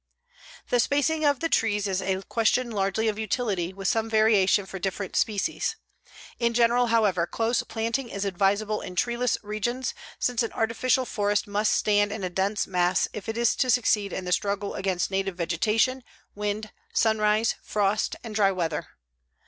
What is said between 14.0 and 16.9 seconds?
in the struggle against native vegetation, wind,